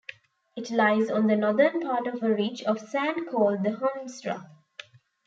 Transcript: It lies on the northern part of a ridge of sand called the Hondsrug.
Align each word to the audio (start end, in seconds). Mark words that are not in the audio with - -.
It 0.55 0.71
lies 0.71 1.11
on 1.11 1.27
the 1.27 1.35
northern 1.35 1.79
part 1.81 2.07
of 2.07 2.23
a 2.23 2.33
ridge 2.33 2.63
of 2.63 2.79
sand 2.79 3.27
called 3.29 3.63
the 3.63 3.69
Hondsrug. 3.73 4.49